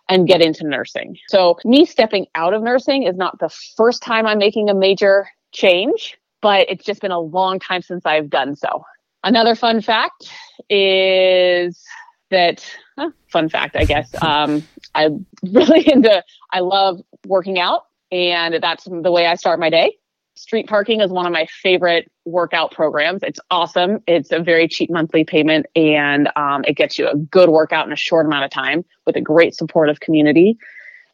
[0.09, 1.17] and get into nursing.
[1.29, 5.27] So, me stepping out of nursing is not the first time I'm making a major
[5.51, 8.83] change, but it's just been a long time since I've done so.
[9.23, 10.31] Another fun fact
[10.69, 11.83] is
[12.31, 12.65] that,
[12.97, 14.63] huh, fun fact, I guess, um,
[14.95, 19.97] I'm really into, I love working out, and that's the way I start my day.
[20.35, 23.21] Street parking is one of my favorite workout programs.
[23.21, 23.99] It's awesome.
[24.07, 27.93] It's a very cheap monthly payment and um, it gets you a good workout in
[27.93, 30.57] a short amount of time with a great supportive community.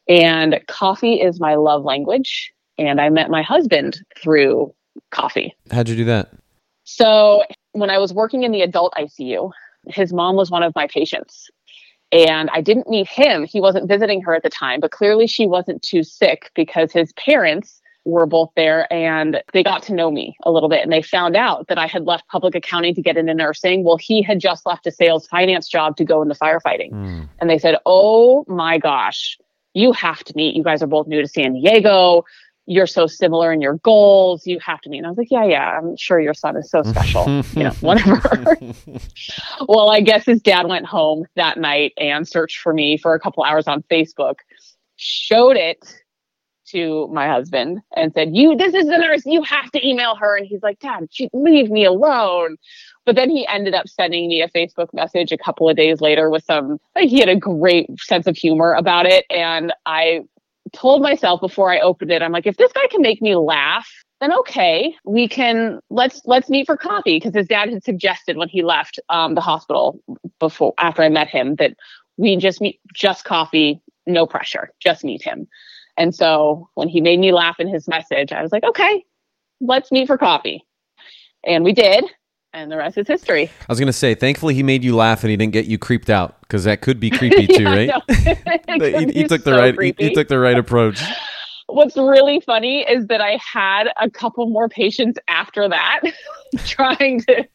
[0.08, 2.52] And coffee is my love language.
[2.78, 4.72] And I met my husband through
[5.10, 5.54] coffee.
[5.70, 6.30] How'd you do that?
[6.84, 7.42] So,
[7.78, 9.50] when I was working in the adult ICU,
[9.88, 11.50] his mom was one of my patients.
[12.10, 13.44] And I didn't meet him.
[13.44, 17.12] He wasn't visiting her at the time, but clearly she wasn't too sick because his
[17.14, 21.02] parents were both there and they got to know me a little bit and they
[21.02, 23.84] found out that I had left public accounting to get into nursing.
[23.84, 26.92] Well, he had just left a sales finance job to go into firefighting.
[26.92, 27.28] Mm.
[27.40, 29.36] And they said, Oh my gosh,
[29.74, 30.56] you have to meet.
[30.56, 32.24] You guys are both new to San Diego.
[32.70, 34.46] You're so similar in your goals.
[34.46, 34.98] You have to meet.
[34.98, 37.26] And I was like, Yeah, yeah, I'm sure your son is so special.
[37.54, 38.56] you know, whatever.
[39.68, 43.20] well, I guess his dad went home that night and searched for me for a
[43.20, 44.36] couple hours on Facebook,
[44.96, 46.02] showed it
[46.70, 49.24] to my husband and said, "You, this is the nurse.
[49.24, 52.56] You have to email her." And he's like, "Dad, she, leave me alone."
[53.04, 56.28] But then he ended up sending me a Facebook message a couple of days later
[56.28, 56.78] with some.
[56.94, 60.24] Like, he had a great sense of humor about it, and I
[60.72, 63.88] told myself before I opened it, I'm like, if this guy can make me laugh,
[64.20, 68.48] then okay, we can let's let's meet for coffee because his dad had suggested when
[68.48, 70.02] he left um, the hospital
[70.40, 71.76] before after I met him that
[72.16, 75.46] we just meet just coffee, no pressure, just meet him.
[75.96, 79.04] And so when he made me laugh in his message, I was like, okay,
[79.60, 80.64] let's meet for coffee.
[81.44, 82.04] And we did.
[82.54, 83.44] And the rest is history.
[83.44, 85.78] I was going to say, thankfully, he made you laugh and he didn't get you
[85.78, 88.08] creeped out because that could be creepy too, yeah, right?
[89.10, 89.78] he, he, took the so right.
[89.80, 91.02] He, he took the right approach.
[91.66, 96.00] What's really funny is that I had a couple more patients after that
[96.64, 97.46] trying to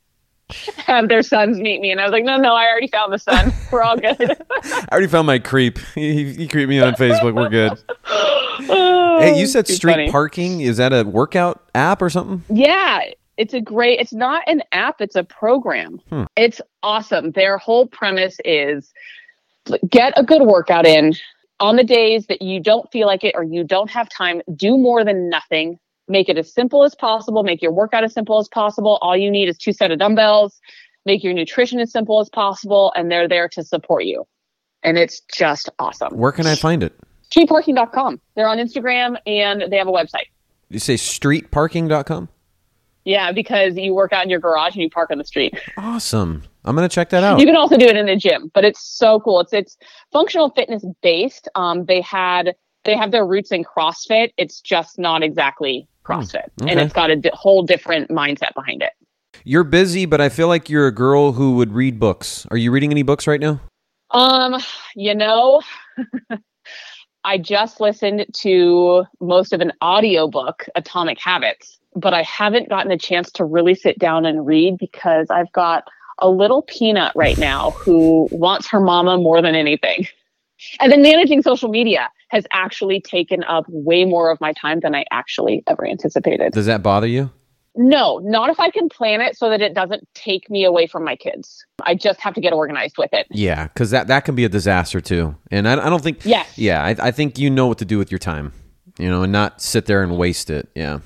[0.77, 1.89] have their sons meet me.
[1.89, 3.51] And I was like, no, no, I already found the son.
[3.71, 4.38] We're all good.
[4.63, 5.79] I already found my creep.
[5.95, 7.34] He, he creeped me on Facebook.
[7.34, 7.79] We're good.
[8.69, 10.12] Oh, hey, you said street funny.
[10.12, 10.62] parking.
[10.62, 12.43] Is that a workout app or something?
[12.56, 13.01] Yeah.
[13.38, 16.00] It's a great, it's not an app, it's a program.
[16.10, 16.24] Hmm.
[16.36, 17.32] It's awesome.
[17.32, 18.91] Their whole premise is
[19.89, 21.13] get a good workout in
[21.60, 24.78] on the days that you don't feel like it or you don't have time, do
[24.78, 28.48] more than nothing make it as simple as possible, make your workout as simple as
[28.50, 29.00] possible.
[29.02, 30.60] All you need is two set of dumbbells,
[31.06, 34.26] make your nutrition as simple as possible, and they're there to support you.
[34.86, 36.13] and it's just awesome.
[36.13, 36.93] Where can I find it?
[37.32, 38.19] Streetparking.com.
[38.36, 40.28] They're on Instagram and they have a website.
[40.69, 42.28] You say streetparking.com?
[43.05, 45.59] Yeah, because you work out in your garage and you park on the street.
[45.77, 46.43] Awesome.
[46.65, 47.39] I'm gonna check that out.
[47.39, 49.41] You can also do it in the gym, but it's so cool.
[49.41, 49.77] It's it's
[50.11, 51.49] functional fitness based.
[51.55, 54.31] Um, they had they have their roots in CrossFit.
[54.37, 56.71] It's just not exactly CrossFit, okay.
[56.71, 58.93] and it's got a di- whole different mindset behind it.
[59.43, 62.45] You're busy, but I feel like you're a girl who would read books.
[62.51, 63.59] Are you reading any books right now?
[64.11, 64.61] Um,
[64.95, 65.61] you know,
[67.25, 72.97] I just listened to most of an audiobook, Atomic Habits, but I haven't gotten a
[72.97, 75.86] chance to really sit down and read because I've got
[76.19, 80.08] a little peanut right now who wants her mama more than anything.
[80.79, 84.95] And then managing social media has actually taken up way more of my time than
[84.95, 86.53] I actually ever anticipated.
[86.53, 87.32] Does that bother you?
[87.75, 91.03] No, not if I can plan it so that it doesn't take me away from
[91.03, 91.65] my kids.
[91.84, 93.25] I just have to get organized with it.
[93.32, 95.36] Yeah, because that, that can be a disaster too.
[95.49, 96.56] And I, I don't think, Yes.
[96.58, 98.53] yeah, I, I think you know what to do with your time,
[98.99, 100.69] you know, and not sit there and waste it.
[100.75, 100.99] Yeah.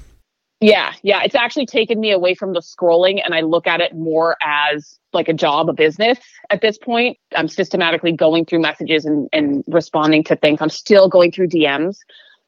[0.59, 1.21] Yeah, yeah.
[1.23, 4.97] It's actually taken me away from the scrolling and I look at it more as
[5.13, 6.17] like a job, a business
[6.49, 7.17] at this point.
[7.35, 10.59] I'm systematically going through messages and, and responding to things.
[10.59, 11.97] I'm still going through DMs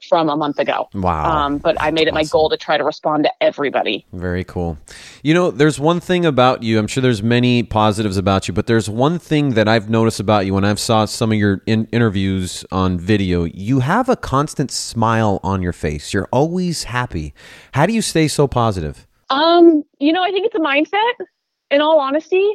[0.07, 0.87] from a month ago.
[0.93, 1.29] Wow.
[1.29, 2.31] Um, but I made it my Awesome.
[2.31, 4.05] goal to try to respond to everybody.
[4.13, 4.77] Very cool.
[5.23, 6.79] You know, there's one thing about you.
[6.79, 10.45] I'm sure there's many positives about you, but there's one thing that I've noticed about
[10.45, 13.43] you when I've saw some of your in- interviews on video.
[13.43, 16.13] You have a constant smile on your face.
[16.13, 17.33] You're always happy.
[17.73, 19.05] How do you stay so positive?
[19.29, 21.25] Um, you know, I think it's a mindset.
[21.71, 22.49] In all honesty,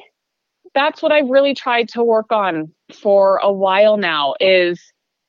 [0.75, 4.35] that's what I've really tried to work on for a while now.
[4.41, 4.81] Is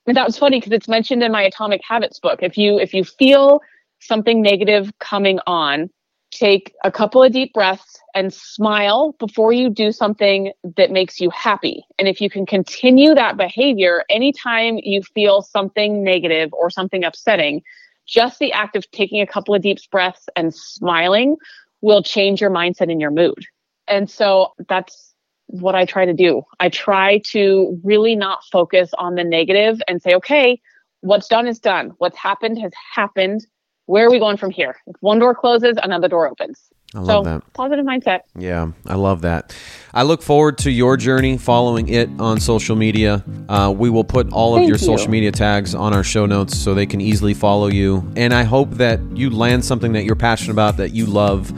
[0.08, 2.40] and that was funny because it's mentioned in my Atomic Habits book.
[2.42, 3.62] If you if you feel
[4.00, 5.90] something negative coming on,
[6.32, 11.30] take a couple of deep breaths and smile before you do something that makes you
[11.32, 11.84] happy.
[11.98, 17.62] And if you can continue that behavior anytime you feel something negative or something upsetting,
[18.06, 21.38] just the act of taking a couple of deep breaths and smiling
[21.82, 23.46] will change your mindset and your mood.
[23.88, 25.15] And so that's
[25.48, 26.44] what I try to do.
[26.60, 30.60] I try to really not focus on the negative and say, okay,
[31.02, 31.92] what's done is done.
[31.98, 33.46] What's happened has happened.
[33.86, 34.76] Where are we going from here?
[34.88, 36.70] If one door closes, another door opens.
[36.96, 37.54] I love so that.
[37.54, 38.22] positive mindset.
[38.38, 39.56] Yeah, I love that.
[39.94, 43.24] I look forward to your journey following it on social media.
[43.50, 44.86] Uh, we will put all of Thank your you.
[44.86, 48.10] social media tags on our show notes so they can easily follow you.
[48.16, 51.52] And I hope that you land something that you're passionate about, that you love,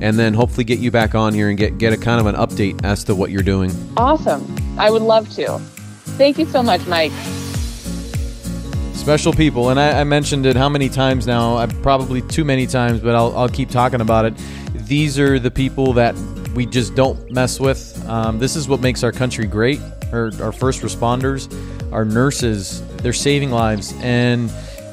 [0.00, 2.34] and then hopefully get you back on here and get, get a kind of an
[2.34, 3.70] update as to what you're doing.
[3.96, 4.56] Awesome.
[4.78, 5.58] I would love to.
[6.18, 7.12] Thank you so much, Mike.
[8.94, 11.56] Special people, and I, I mentioned it how many times now?
[11.56, 14.34] I probably too many times, but I'll, I'll keep talking about it.
[14.74, 16.14] These are the people that
[16.54, 18.04] we just don't mess with.
[18.06, 19.80] Um, this is what makes our country great.
[20.12, 21.48] Our, our first responders,
[21.92, 23.94] our nurses, they're saving lives.
[24.00, 24.50] And,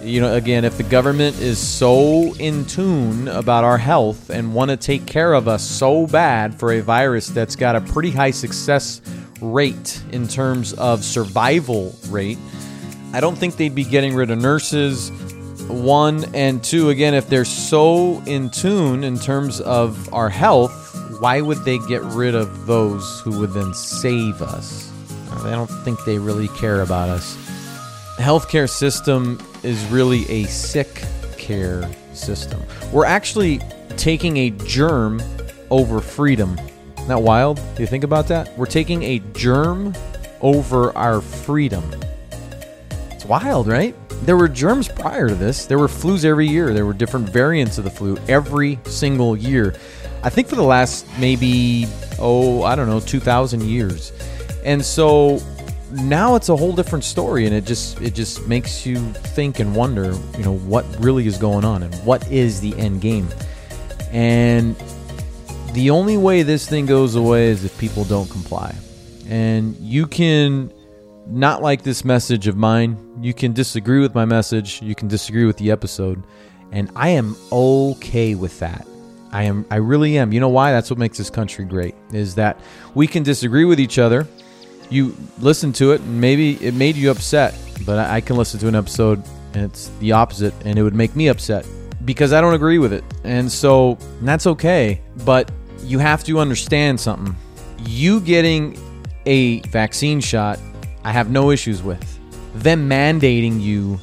[0.08, 4.72] you know, again, if the government is so in tune about our health and want
[4.72, 8.32] to take care of us so bad for a virus that's got a pretty high
[8.32, 9.02] success
[9.42, 12.38] rate in terms of survival rate,
[13.14, 15.12] I don't think they'd be getting rid of nurses.
[15.68, 21.42] One and two, again, if they're so in tune in terms of our health, why
[21.42, 24.90] would they get rid of those who would then save us?
[25.32, 27.36] I don't think they really care about us.
[28.18, 31.04] Healthcare system is really a sick
[31.38, 32.64] care system.
[32.94, 33.60] We're actually
[33.98, 35.22] taking a germ
[35.70, 36.58] over freedom.
[36.96, 37.58] Isn't that wild?
[37.76, 38.58] Do you think about that?
[38.58, 39.94] We're taking a germ
[40.42, 41.84] over our freedom.
[43.12, 43.94] It's wild, right?
[44.24, 45.66] There were germs prior to this.
[45.66, 46.74] There were flus every year.
[46.74, 49.76] There were different variants of the flu every single year.
[50.24, 51.88] I think for the last maybe,
[52.20, 54.14] oh, I don't know, 2,000 years.
[54.64, 55.42] And so
[55.92, 59.76] now it's a whole different story and it just it just makes you think and
[59.76, 63.28] wonder, you know, what really is going on and what is the end game.
[64.12, 64.76] And
[65.74, 68.76] the only way this thing goes away is if people don't comply.
[69.28, 70.72] And you can
[71.28, 72.98] not like this message of mine.
[73.22, 74.82] You can disagree with my message.
[74.82, 76.24] You can disagree with the episode.
[76.72, 78.88] And I am okay with that.
[79.32, 80.32] I am I really am.
[80.32, 80.72] You know why?
[80.72, 81.96] That's what makes this country great.
[82.12, 82.60] Is that
[82.96, 84.28] we can disagree with each other.
[84.90, 88.60] You listen to it and maybe it made you upset, but I I can listen
[88.62, 89.24] to an episode
[89.54, 91.66] and it's the opposite and it would make me upset
[92.06, 93.04] because I don't agree with it.
[93.24, 95.52] And so that's okay, but
[95.84, 97.36] you have to understand something.
[97.86, 98.78] You getting
[99.26, 100.60] a vaccine shot,
[101.04, 102.20] I have no issues with.
[102.56, 104.00] Them mandating you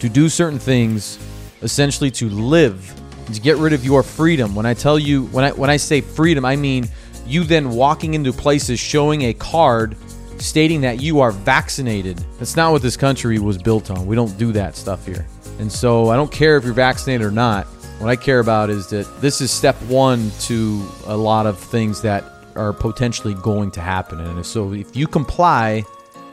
[0.00, 1.18] to do certain things,
[1.62, 2.94] essentially to live,
[3.32, 4.54] to get rid of your freedom.
[4.54, 6.88] When I tell you, when I when I say freedom, I mean
[7.26, 9.96] you then walking into places showing a card
[10.40, 12.18] stating that you are vaccinated.
[12.38, 14.06] That's not what this country was built on.
[14.06, 15.26] We don't do that stuff here.
[15.58, 17.66] And so I don't care if you're vaccinated or not.
[17.98, 22.00] What I care about is that this is step one to a lot of things
[22.02, 22.24] that
[22.54, 24.20] are potentially going to happen.
[24.20, 25.84] And so if you comply,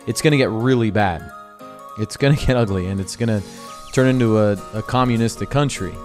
[0.05, 1.31] it's going to get really bad.
[1.97, 3.47] It's going to get ugly and it's going to
[3.93, 5.95] turn into a, a communistic country.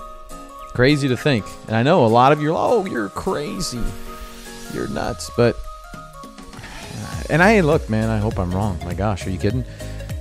[0.72, 1.44] Crazy to think.
[1.66, 3.82] And I know a lot of you are, oh, you're crazy.
[4.72, 5.30] You're nuts.
[5.36, 5.56] But,
[7.30, 8.78] and I, look, man, I hope I'm wrong.
[8.84, 9.64] My gosh, are you kidding?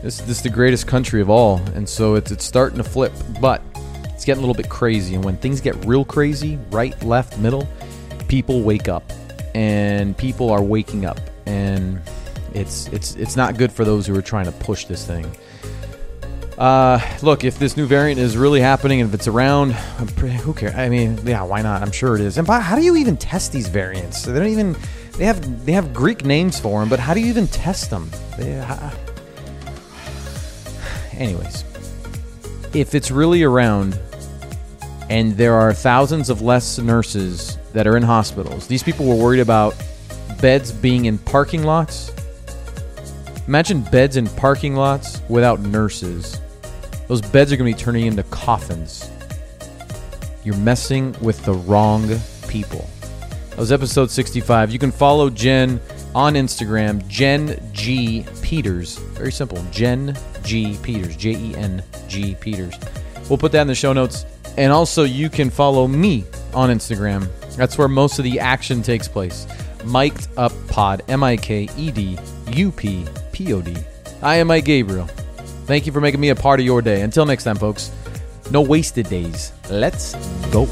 [0.01, 1.57] This, this is the greatest country of all.
[1.75, 3.11] And so it's, it's starting to flip.
[3.41, 3.61] But
[4.05, 5.15] it's getting a little bit crazy.
[5.15, 7.67] And when things get real crazy, right, left, middle,
[8.27, 9.03] people wake up.
[9.55, 11.19] And people are waking up.
[11.45, 12.01] And
[12.53, 15.29] it's it's it's not good for those who are trying to push this thing.
[16.57, 20.75] Uh, look, if this new variant is really happening and if it's around, who cares?
[20.75, 21.81] I mean, yeah, why not?
[21.81, 22.37] I'm sure it is.
[22.37, 24.23] And by, how do you even test these variants?
[24.23, 24.75] They don't even
[25.19, 28.09] they have they have Greek names for them, but how do you even test them?
[28.37, 28.53] They,
[31.11, 31.65] anyways,
[32.73, 33.99] if it's really around
[35.09, 39.41] and there are thousands of less nurses that are in hospitals, these people were worried
[39.41, 39.75] about
[40.39, 42.13] beds being in parking lots.
[43.45, 46.39] Imagine beds in parking lots without nurses.
[47.09, 49.09] Those beds are going to be turning into coffins.
[50.45, 52.09] You're messing with the wrong
[52.47, 52.87] people.
[53.59, 54.71] That was episode 65.
[54.71, 55.81] You can follow Jen
[56.15, 58.97] on Instagram, Jen G Peters.
[58.97, 59.61] Very simple.
[59.69, 61.17] Jen G Peters.
[61.17, 62.73] J E N G Peters.
[63.27, 64.25] We'll put that in the show notes.
[64.55, 67.27] And also, you can follow me on Instagram.
[67.57, 69.45] That's where most of the action takes place.
[69.79, 71.01] Miked Up Pod.
[71.09, 72.17] M I K E D
[72.53, 73.75] U P P O D.
[74.21, 75.07] I am Mike Gabriel.
[75.65, 77.01] Thank you for making me a part of your day.
[77.01, 77.91] Until next time, folks,
[78.51, 79.51] no wasted days.
[79.69, 80.15] Let's
[80.49, 80.65] go.